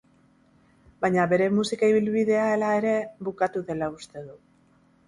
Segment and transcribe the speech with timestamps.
[1.05, 2.95] Baina bere musika ibilbidea, hala ere,
[3.29, 4.43] bukatu dela uste du.